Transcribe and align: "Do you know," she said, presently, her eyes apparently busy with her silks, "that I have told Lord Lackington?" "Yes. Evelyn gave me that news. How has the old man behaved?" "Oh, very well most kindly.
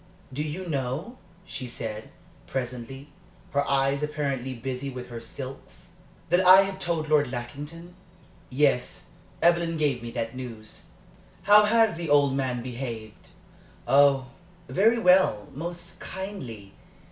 "Do 0.33 0.41
you 0.41 0.67
know," 0.67 1.19
she 1.45 1.67
said, 1.67 2.09
presently, 2.47 3.09
her 3.51 3.63
eyes 3.69 4.01
apparently 4.01 4.55
busy 4.55 4.89
with 4.89 5.09
her 5.09 5.21
silks, 5.21 5.89
"that 6.29 6.43
I 6.43 6.63
have 6.63 6.79
told 6.79 7.07
Lord 7.07 7.31
Lackington?" 7.31 7.93
"Yes. 8.49 9.11
Evelyn 9.43 9.77
gave 9.77 10.01
me 10.01 10.09
that 10.09 10.35
news. 10.35 10.85
How 11.43 11.65
has 11.65 11.97
the 11.97 12.09
old 12.09 12.33
man 12.35 12.63
behaved?" 12.63 13.29
"Oh, 13.87 14.31
very 14.67 14.97
well 14.97 15.49
most 15.53 15.99
kindly. 15.99 16.73